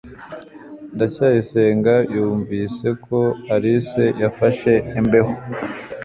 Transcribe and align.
ndacyayisenga 0.95 1.93
yumvise 2.15 2.87
ko 3.05 3.19
alice 3.53 4.05
yafashe 4.21 4.71
imbeho 4.99 5.33